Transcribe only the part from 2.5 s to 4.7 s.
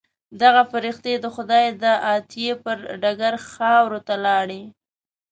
پر ډګر خاورو ته لاړې.